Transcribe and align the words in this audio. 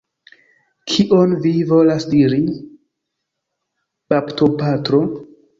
Kion 0.93 1.35
vi 1.43 1.51
volas 1.73 2.09
diri, 2.15 2.39
baptopatro? 4.15 5.03